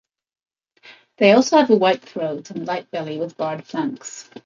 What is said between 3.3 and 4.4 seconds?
barred flanks.